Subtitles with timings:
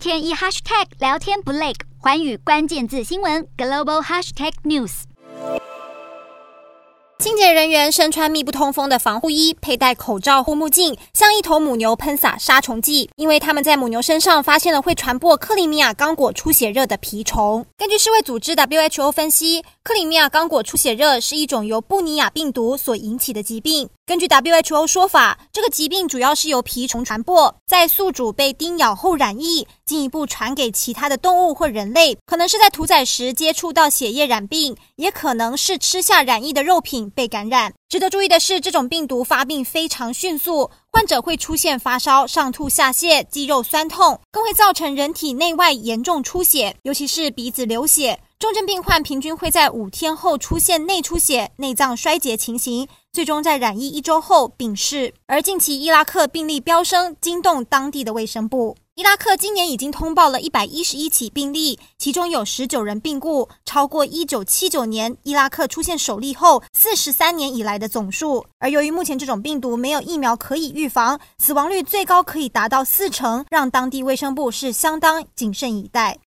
[0.00, 5.02] 天一 hashtag 聊天不累，寰宇关键字新闻 global hashtag news。
[7.18, 17.66] 清洁人员身穿密不通风的防护衣，佩戴口罩、护目镜，向一头母牛喷洒杀虫剂，因为他们在母牛身上发现了会传播克里米亚刚果出血热的蜱虫。
[17.76, 23.90] 根据世卫组织 WHO 分析，克里米亚刚果出血热是一种由布尼亚病毒所引起的疾病。
[24.06, 37.74] 根据 WHO 说法，这个疾病主要是由蜱虫传播，在宿主被叮咬后染疫，进一步传给其他的动物或人类，可能是在屠宰时接触到血液染病，也可能是吃下染疫的肉品被感染。
[37.88, 48.20] 值得注意的是，这种病毒发病非常迅速，患者会出现发烧、上吐下泻、肌肉酸痛，更会造成人体内外严重出血，尤其是鼻子流血。
[48.38, 55.12] 重症病患平均会在五天后出现内出血、内脏衰竭情形，最终在染疫一周后病逝。
[55.26, 58.76] 而近期伊拉克病例飙升，惊动当地的卫生部。
[59.00, 68.44] 伊拉克今年已经通报了一百一十一起病例，其中有十九人病故，超过一九七九年伊拉克出现首例后四十三年以来的总数。
[68.58, 76.18] 而由于目前这种病毒没有疫苗可以预防，死亡率最高可以达到四成，让当地卫生部是相当谨慎以待。